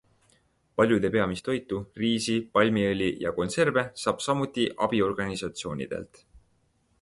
Paljude 0.79 1.09
peamist 1.15 1.43
toitu- 1.49 1.81
riisi, 2.03 2.37
palmiõli 2.59 3.11
ja 3.25 3.35
konserve- 3.37 3.85
saab 4.05 4.25
samuti 4.29 4.67
abiorganisatsioonidelt. 4.87 6.25